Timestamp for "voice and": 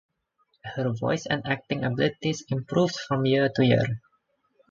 0.93-1.45